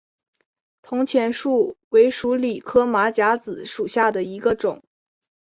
[0.81, 4.81] 铜钱树为鼠李科马甲子属下的一个种。